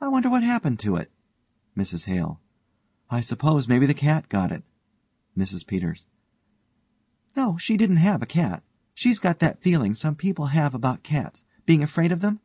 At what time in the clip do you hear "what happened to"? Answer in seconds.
0.28-0.96